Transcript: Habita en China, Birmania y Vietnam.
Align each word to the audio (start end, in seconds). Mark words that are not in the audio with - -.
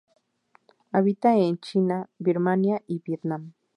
Habita 0.91 1.35
en 1.37 1.59
China, 1.59 2.09
Birmania 2.17 2.81
y 2.87 3.03
Vietnam. 3.05 3.53